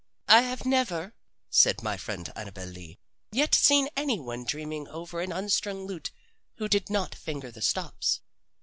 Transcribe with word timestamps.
"I 0.27 0.41
have 0.41 0.65
never," 0.65 1.13
said 1.51 1.83
my 1.83 1.95
friend 1.95 2.33
Annabel 2.35 2.65
Lee, 2.65 2.97
"yet 3.31 3.53
seen 3.53 3.87
any 3.95 4.19
one 4.19 4.45
dreaming 4.45 4.87
over 4.87 5.21
an 5.21 5.31
unstrung 5.31 5.85
lute 5.85 6.09
who 6.57 6.67
did 6.67 6.89
not 6.89 7.13
finger 7.13 7.51
the 7.51 7.61
stops." 7.61 8.21